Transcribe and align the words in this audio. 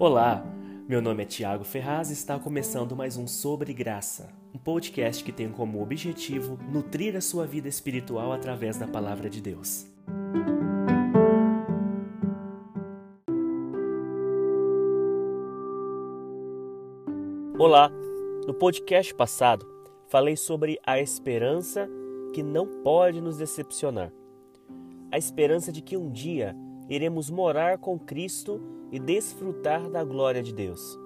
Olá, 0.00 0.44
meu 0.88 1.02
nome 1.02 1.24
é 1.24 1.26
Tiago 1.26 1.64
Ferraz 1.64 2.08
e 2.10 2.12
está 2.12 2.38
começando 2.38 2.94
mais 2.94 3.16
um 3.16 3.26
Sobre 3.26 3.74
Graça, 3.74 4.32
um 4.54 4.58
podcast 4.58 5.24
que 5.24 5.32
tem 5.32 5.50
como 5.50 5.82
objetivo 5.82 6.56
nutrir 6.70 7.16
a 7.16 7.20
sua 7.20 7.44
vida 7.44 7.66
espiritual 7.66 8.30
através 8.30 8.76
da 8.76 8.86
palavra 8.86 9.28
de 9.28 9.40
Deus. 9.40 9.88
Olá, 17.58 17.90
no 18.46 18.54
podcast 18.54 19.12
passado 19.12 19.66
falei 20.06 20.36
sobre 20.36 20.78
a 20.86 21.00
esperança 21.00 21.90
que 22.32 22.44
não 22.44 22.68
pode 22.84 23.20
nos 23.20 23.38
decepcionar. 23.38 24.12
A 25.10 25.18
esperança 25.18 25.72
de 25.72 25.82
que 25.82 25.96
um 25.96 26.08
dia 26.08 26.54
iremos 26.88 27.28
morar 27.28 27.78
com 27.78 27.98
Cristo 27.98 28.77
e 28.90 28.98
desfrutar 28.98 29.88
da 29.90 30.02
glória 30.04 30.42
de 30.42 30.52
Deus. 30.52 30.98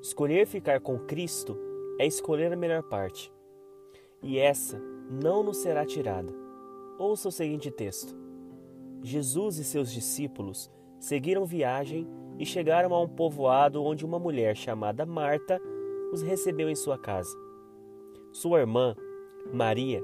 Escolher 0.00 0.46
ficar 0.46 0.80
com 0.80 0.98
Cristo 0.98 1.56
é 1.98 2.06
escolher 2.06 2.52
a 2.52 2.56
melhor 2.56 2.82
parte. 2.82 3.32
E 4.22 4.38
essa 4.38 4.80
não 5.10 5.42
nos 5.42 5.58
será 5.58 5.84
tirada. 5.84 6.32
Ouça 6.98 7.28
o 7.28 7.32
seguinte 7.32 7.70
texto: 7.70 8.16
Jesus 9.02 9.58
e 9.58 9.64
seus 9.64 9.92
discípulos 9.92 10.70
seguiram 10.98 11.44
viagem 11.44 12.06
e 12.38 12.46
chegaram 12.46 12.94
a 12.94 13.00
um 13.00 13.08
povoado 13.08 13.82
onde 13.82 14.04
uma 14.04 14.18
mulher 14.18 14.56
chamada 14.56 15.04
Marta 15.04 15.60
os 16.12 16.22
recebeu 16.22 16.68
em 16.68 16.74
sua 16.74 16.98
casa. 16.98 17.36
Sua 18.32 18.60
irmã, 18.60 18.94
Maria, 19.52 20.02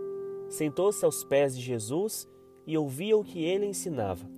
sentou-se 0.49 1.05
aos 1.05 1.25
pés 1.25 1.57
de 1.57 1.63
Jesus 1.63 2.29
e 2.67 2.77
ouvia 2.77 3.17
o 3.17 3.25
que 3.25 3.45
ele 3.45 3.67
ensinava. 3.67 4.29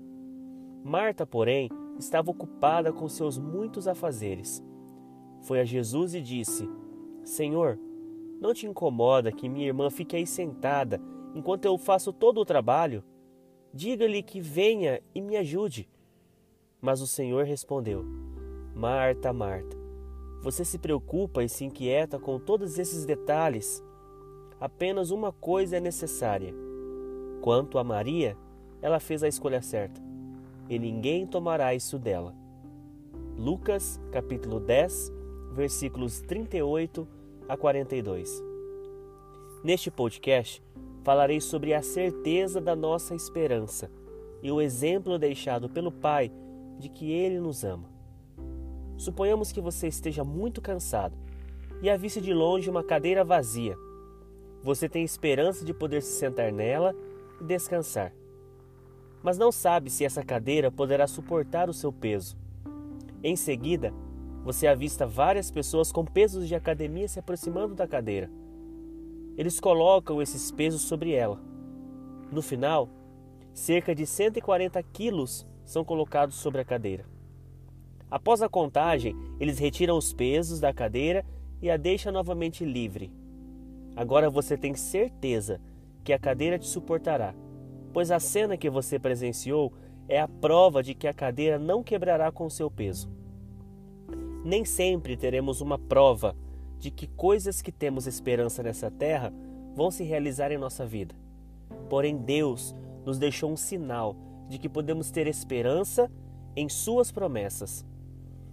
Marta, 0.84 1.26
porém, 1.26 1.70
estava 1.98 2.30
ocupada 2.30 2.92
com 2.92 3.08
seus 3.08 3.38
muitos 3.38 3.88
afazeres. 3.88 4.62
Foi 5.42 5.60
a 5.60 5.64
Jesus 5.64 6.14
e 6.14 6.20
disse: 6.20 6.68
Senhor, 7.24 7.78
não 8.40 8.52
te 8.52 8.66
incomoda 8.66 9.32
que 9.32 9.48
minha 9.48 9.66
irmã 9.66 9.90
fique 9.90 10.16
aí 10.16 10.26
sentada 10.26 11.00
enquanto 11.34 11.64
eu 11.64 11.76
faço 11.78 12.12
todo 12.12 12.40
o 12.40 12.44
trabalho? 12.44 13.02
Diga-lhe 13.72 14.22
que 14.22 14.40
venha 14.40 15.00
e 15.14 15.20
me 15.20 15.36
ajude. 15.36 15.88
Mas 16.80 17.00
o 17.00 17.06
Senhor 17.06 17.44
respondeu: 17.44 18.04
Marta, 18.74 19.32
Marta, 19.32 19.76
você 20.42 20.64
se 20.64 20.78
preocupa 20.78 21.42
e 21.42 21.48
se 21.48 21.64
inquieta 21.64 22.18
com 22.18 22.38
todos 22.38 22.78
esses 22.78 23.04
detalhes. 23.04 23.82
Apenas 24.58 25.10
uma 25.10 25.32
coisa 25.32 25.76
é 25.76 25.80
necessária. 25.80 26.54
Quanto 27.42 27.78
a 27.78 27.84
Maria, 27.84 28.36
ela 28.80 28.98
fez 28.98 29.22
a 29.22 29.28
escolha 29.28 29.60
certa 29.60 30.05
e 30.68 30.78
ninguém 30.78 31.26
tomará 31.26 31.74
isso 31.74 31.98
dela. 31.98 32.34
Lucas, 33.36 34.00
capítulo 34.10 34.58
10, 34.58 35.12
versículos 35.52 36.20
38 36.20 37.06
a 37.48 37.56
42. 37.56 38.42
Neste 39.62 39.90
podcast, 39.90 40.62
falarei 41.04 41.40
sobre 41.40 41.74
a 41.74 41.82
certeza 41.82 42.60
da 42.60 42.74
nossa 42.74 43.14
esperança 43.14 43.90
e 44.42 44.50
o 44.50 44.60
exemplo 44.60 45.18
deixado 45.18 45.68
pelo 45.68 45.92
Pai 45.92 46.32
de 46.78 46.88
que 46.88 47.12
Ele 47.12 47.38
nos 47.38 47.64
ama. 47.64 47.88
Suponhamos 48.96 49.52
que 49.52 49.60
você 49.60 49.88
esteja 49.88 50.24
muito 50.24 50.60
cansado 50.60 51.16
e 51.82 51.90
aviste 51.90 52.20
de 52.20 52.32
longe 52.32 52.70
uma 52.70 52.82
cadeira 52.82 53.22
vazia. 53.22 53.76
Você 54.62 54.88
tem 54.88 55.04
esperança 55.04 55.64
de 55.64 55.74
poder 55.74 56.02
se 56.02 56.18
sentar 56.18 56.50
nela 56.50 56.94
e 57.40 57.44
descansar 57.44 58.12
mas 59.26 59.38
não 59.38 59.50
sabe 59.50 59.90
se 59.90 60.04
essa 60.04 60.22
cadeira 60.22 60.70
poderá 60.70 61.04
suportar 61.08 61.68
o 61.68 61.74
seu 61.74 61.92
peso. 61.92 62.36
Em 63.24 63.34
seguida, 63.34 63.92
você 64.44 64.68
avista 64.68 65.04
várias 65.04 65.50
pessoas 65.50 65.90
com 65.90 66.04
pesos 66.04 66.46
de 66.46 66.54
academia 66.54 67.08
se 67.08 67.18
aproximando 67.18 67.74
da 67.74 67.88
cadeira. 67.88 68.30
Eles 69.36 69.58
colocam 69.58 70.22
esses 70.22 70.52
pesos 70.52 70.82
sobre 70.82 71.10
ela. 71.10 71.40
No 72.30 72.40
final, 72.40 72.88
cerca 73.52 73.96
de 73.96 74.06
140 74.06 74.80
quilos 74.92 75.44
são 75.64 75.84
colocados 75.84 76.36
sobre 76.36 76.60
a 76.60 76.64
cadeira. 76.64 77.04
Após 78.08 78.40
a 78.42 78.48
contagem, 78.48 79.16
eles 79.40 79.58
retiram 79.58 79.98
os 79.98 80.12
pesos 80.12 80.60
da 80.60 80.72
cadeira 80.72 81.26
e 81.60 81.68
a 81.68 81.76
deixam 81.76 82.12
novamente 82.12 82.64
livre. 82.64 83.12
Agora 83.96 84.30
você 84.30 84.56
tem 84.56 84.76
certeza 84.76 85.60
que 86.04 86.12
a 86.12 86.18
cadeira 86.18 86.60
te 86.60 86.68
suportará 86.68 87.34
pois 87.96 88.10
a 88.10 88.20
cena 88.20 88.58
que 88.58 88.68
você 88.68 88.98
presenciou 88.98 89.72
é 90.06 90.20
a 90.20 90.28
prova 90.28 90.82
de 90.82 90.92
que 90.94 91.08
a 91.08 91.14
cadeira 91.14 91.58
não 91.58 91.82
quebrará 91.82 92.30
com 92.30 92.50
seu 92.50 92.70
peso. 92.70 93.08
Nem 94.44 94.66
sempre 94.66 95.16
teremos 95.16 95.62
uma 95.62 95.78
prova 95.78 96.36
de 96.78 96.90
que 96.90 97.06
coisas 97.06 97.62
que 97.62 97.72
temos 97.72 98.06
esperança 98.06 98.62
nessa 98.62 98.90
terra 98.90 99.32
vão 99.74 99.90
se 99.90 100.04
realizar 100.04 100.52
em 100.52 100.58
nossa 100.58 100.84
vida. 100.84 101.14
Porém, 101.88 102.18
Deus 102.18 102.76
nos 103.02 103.18
deixou 103.18 103.50
um 103.50 103.56
sinal 103.56 104.14
de 104.46 104.58
que 104.58 104.68
podemos 104.68 105.10
ter 105.10 105.26
esperança 105.26 106.12
em 106.54 106.68
Suas 106.68 107.10
promessas. 107.10 107.82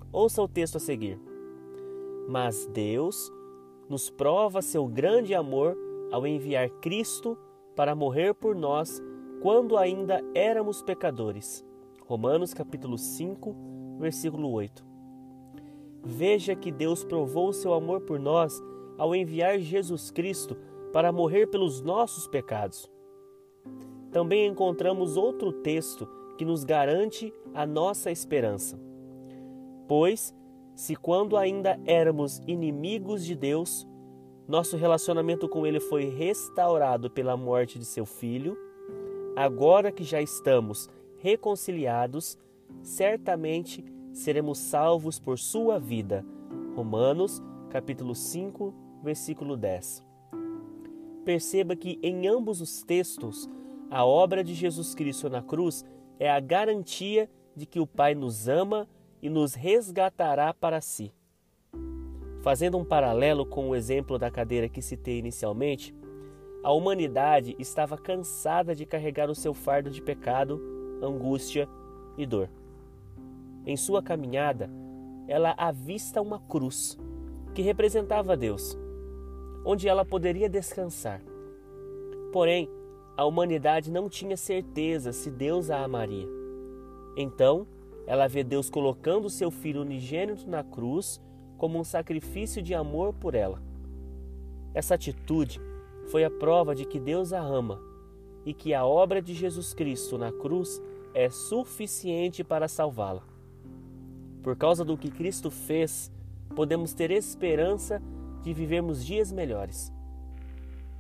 Ouça 0.09 0.41
o 0.41 0.47
texto 0.47 0.77
a 0.77 0.79
seguir. 0.79 1.19
Mas 2.29 2.65
Deus 2.67 3.29
nos 3.89 4.09
prova 4.09 4.61
seu 4.61 4.87
grande 4.87 5.35
amor 5.35 5.75
ao 6.13 6.25
enviar 6.25 6.69
Cristo 6.79 7.37
para 7.75 7.93
morrer 7.93 8.33
por 8.33 8.55
nós 8.55 9.01
quando 9.43 9.77
ainda 9.77 10.23
éramos 10.33 10.81
pecadores. 10.81 11.65
Romanos 12.07 12.53
capítulo 12.53 12.97
5, 12.97 13.53
versículo 13.99 14.49
8. 14.49 14.85
Veja 16.01 16.55
que 16.55 16.71
Deus 16.71 17.03
provou 17.03 17.49
o 17.49 17.53
seu 17.53 17.73
amor 17.73 17.99
por 17.99 18.17
nós 18.17 18.57
ao 18.97 19.13
enviar 19.13 19.59
Jesus 19.59 20.09
Cristo 20.11 20.55
para 20.93 21.11
morrer 21.11 21.47
pelos 21.47 21.81
nossos 21.81 22.25
pecados. 22.25 22.89
Também 24.13 24.47
encontramos 24.47 25.17
outro 25.17 25.51
texto 25.51 26.07
que 26.37 26.45
nos 26.45 26.63
garante 26.63 27.33
a 27.53 27.65
nossa 27.65 28.09
esperança. 28.09 28.79
Pois, 29.89 30.33
se 30.73 30.95
quando 30.95 31.35
ainda 31.35 31.77
éramos 31.85 32.41
inimigos 32.47 33.25
de 33.25 33.35
Deus, 33.35 33.85
nosso 34.47 34.77
relacionamento 34.77 35.49
com 35.49 35.67
Ele 35.67 35.81
foi 35.81 36.05
restaurado 36.05 37.11
pela 37.11 37.35
morte 37.35 37.77
de 37.77 37.83
seu 37.83 38.05
Filho, 38.05 38.57
Agora 39.35 39.91
que 39.91 40.03
já 40.03 40.21
estamos 40.21 40.88
reconciliados, 41.17 42.38
certamente 42.83 43.83
seremos 44.11 44.59
salvos 44.59 45.19
por 45.19 45.39
sua 45.39 45.79
vida. 45.79 46.23
Romanos, 46.75 47.41
capítulo 47.69 48.13
5, 48.13 48.71
versículo 49.03 49.57
10. 49.57 50.05
Perceba 51.25 51.75
que 51.75 51.99
em 52.03 52.27
ambos 52.27 52.61
os 52.61 52.83
textos, 52.83 53.49
a 53.89 54.05
obra 54.05 54.44
de 54.44 54.53
Jesus 54.53 54.94
Cristo 54.94 55.27
na 55.29 55.41
cruz 55.41 55.83
é 56.19 56.29
a 56.29 56.39
garantia 56.39 57.27
de 57.55 57.65
que 57.65 57.79
o 57.79 57.88
Pai 57.88 58.13
nos 58.13 58.47
ama 58.47 58.88
e 59.19 59.29
nos 59.29 59.55
resgatará 59.55 60.53
para 60.53 60.79
si. 60.79 61.11
Fazendo 62.44 62.77
um 62.77 62.85
paralelo 62.85 63.47
com 63.47 63.69
o 63.69 63.75
exemplo 63.75 64.19
da 64.19 64.29
cadeira 64.29 64.69
que 64.69 64.81
citei 64.81 65.17
inicialmente, 65.17 65.95
a 66.63 66.72
humanidade 66.72 67.56
estava 67.59 67.97
cansada 67.97 68.74
de 68.74 68.85
carregar 68.85 69.29
o 69.29 69.35
seu 69.35 69.53
fardo 69.53 69.90
de 69.90 70.01
pecado, 70.01 70.62
angústia 71.01 71.68
e 72.18 72.25
dor. 72.25 72.50
Em 73.66 73.75
sua 73.75 74.01
caminhada, 74.01 74.69
ela 75.28 75.53
avista 75.57 76.22
uma 76.22 76.40
cruz 76.40 76.97
que 77.53 77.62
representava 77.62 78.38
Deus, 78.38 78.78
onde 79.66 79.90
ela 79.90 80.06
poderia 80.06 80.50
descansar. 80.50 81.22
Porém, 82.31 82.69
a 83.18 83.25
humanidade 83.25 83.91
não 83.91 84.07
tinha 84.07 84.38
certeza 84.38 85.12
se 85.12 85.30
Deus 85.30 85.69
a 85.69 85.84
amaria. 85.84 86.28
Então, 87.18 87.68
ela 88.07 88.27
vê 88.27 88.44
Deus 88.44 88.69
colocando 88.69 89.30
seu 89.30 89.51
filho 89.51 89.81
unigênito 89.81 90.50
na 90.50 90.63
cruz 90.63 91.21
como 91.57 91.77
um 91.77 91.83
sacrifício 91.83 92.62
de 92.62 92.74
amor 92.74 93.13
por 93.13 93.36
ela. 93.36 93.62
Essa 94.74 94.95
atitude 94.95 95.62
foi 96.07 96.23
a 96.23 96.29
prova 96.29 96.75
de 96.75 96.85
que 96.85 97.00
Deus 97.00 97.33
a 97.33 97.39
ama 97.41 97.79
e 98.45 98.53
que 98.53 98.73
a 98.73 98.85
obra 98.85 99.21
de 99.21 99.33
Jesus 99.33 99.73
Cristo 99.73 100.17
na 100.17 100.31
cruz 100.31 100.81
é 101.13 101.29
suficiente 101.29 102.44
para 102.44 102.67
salvá-la. 102.67 103.23
Por 104.41 104.55
causa 104.55 104.83
do 104.83 104.97
que 104.97 105.09
Cristo 105.09 105.50
fez, 105.50 106.11
podemos 106.55 106.94
ter 106.94 107.11
esperança 107.11 108.01
de 108.41 108.53
vivermos 108.53 109.05
dias 109.05 109.31
melhores. 109.31 109.91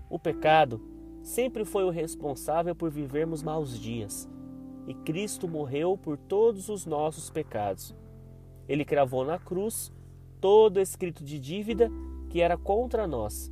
O 0.09 0.17
pecado 0.17 0.81
sempre 1.21 1.65
foi 1.65 1.83
o 1.83 1.89
responsável 1.89 2.75
por 2.75 2.89
vivermos 2.89 3.43
maus 3.43 3.77
dias, 3.77 4.29
e 4.87 4.93
Cristo 4.93 5.47
morreu 5.47 5.97
por 5.97 6.17
todos 6.17 6.69
os 6.69 6.85
nossos 6.85 7.29
pecados. 7.29 7.95
Ele 8.67 8.85
cravou 8.85 9.25
na 9.25 9.39
cruz 9.39 9.91
todo 10.39 10.79
escrito 10.79 11.23
de 11.23 11.39
dívida 11.39 11.89
que 12.29 12.41
era 12.41 12.57
contra 12.57 13.07
nós. 13.07 13.51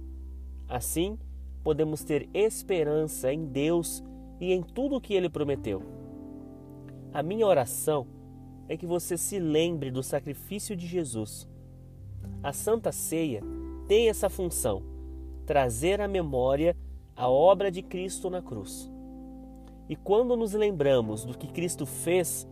Assim, 0.67 1.17
podemos 1.63 2.03
ter 2.03 2.29
esperança 2.33 3.31
em 3.31 3.45
Deus 3.45 4.03
e 4.39 4.51
em 4.51 4.61
tudo 4.61 4.95
o 4.95 5.01
que 5.01 5.13
Ele 5.13 5.29
prometeu. 5.29 5.83
A 7.13 7.21
minha 7.21 7.45
oração 7.45 8.07
é 8.67 8.77
que 8.77 8.85
você 8.85 9.17
se 9.17 9.39
lembre 9.39 9.91
do 9.91 10.01
sacrifício 10.01 10.75
de 10.75 10.87
Jesus. 10.87 11.47
A 12.41 12.53
Santa 12.53 12.91
Ceia 12.91 13.41
tem 13.87 14.09
essa 14.09 14.29
função: 14.29 14.81
trazer 15.45 16.01
à 16.01 16.07
memória 16.07 16.75
a 17.15 17.29
obra 17.29 17.69
de 17.69 17.81
Cristo 17.81 18.29
na 18.29 18.41
cruz. 18.41 18.89
E 19.89 19.95
quando 19.95 20.37
nos 20.37 20.53
lembramos 20.53 21.25
do 21.25 21.37
que 21.37 21.47
Cristo 21.47 21.85
fez, 21.85 22.47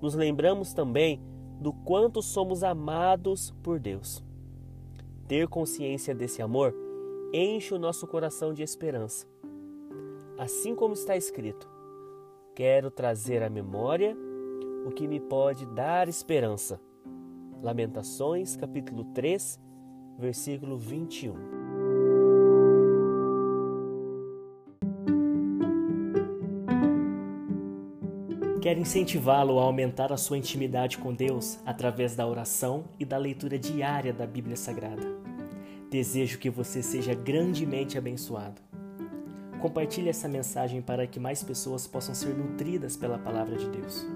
nos 0.00 0.14
lembramos 0.14 0.72
também 0.72 1.20
do 1.60 1.72
quanto 1.72 2.22
somos 2.22 2.62
amados 2.62 3.54
por 3.62 3.78
Deus. 3.78 4.24
Ter 5.26 5.46
consciência 5.48 6.14
desse 6.14 6.40
amor 6.40 6.74
enche 7.32 7.74
o 7.74 7.78
nosso 7.78 8.06
coração 8.06 8.52
de 8.52 8.62
esperança. 8.62 9.26
Assim 10.38 10.74
como 10.74 10.94
está 10.94 11.16
escrito: 11.16 11.68
Quero 12.54 12.90
trazer 12.90 13.42
à 13.42 13.50
memória 13.50 14.16
o 14.86 14.90
que 14.90 15.06
me 15.06 15.20
pode 15.20 15.66
dar 15.66 16.08
esperança. 16.08 16.80
Lamentações, 17.62 18.56
capítulo 18.56 19.04
3, 19.12 19.60
versículo 20.18 20.78
21. 20.78 21.58
Quero 28.60 28.80
incentivá-lo 28.80 29.58
a 29.58 29.62
aumentar 29.62 30.12
a 30.12 30.16
sua 30.16 30.36
intimidade 30.36 30.98
com 30.98 31.14
Deus 31.14 31.58
através 31.64 32.14
da 32.14 32.26
oração 32.26 32.84
e 32.98 33.04
da 33.04 33.16
leitura 33.16 33.58
diária 33.58 34.12
da 34.12 34.26
Bíblia 34.26 34.56
Sagrada. 34.56 35.27
Desejo 35.90 36.38
que 36.38 36.50
você 36.50 36.82
seja 36.82 37.14
grandemente 37.14 37.96
abençoado. 37.96 38.60
Compartilhe 39.60 40.08
essa 40.08 40.28
mensagem 40.28 40.82
para 40.82 41.06
que 41.06 41.18
mais 41.18 41.42
pessoas 41.42 41.86
possam 41.86 42.14
ser 42.14 42.36
nutridas 42.36 42.96
pela 42.96 43.18
palavra 43.18 43.56
de 43.56 43.68
Deus. 43.70 44.06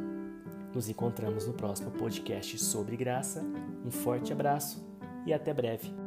Nos 0.74 0.88
encontramos 0.88 1.46
no 1.46 1.54
próximo 1.54 1.90
podcast 1.90 2.58
sobre 2.58 2.96
graça. 2.96 3.42
Um 3.84 3.90
forte 3.90 4.32
abraço 4.32 4.86
e 5.26 5.32
até 5.32 5.52
breve. 5.52 6.01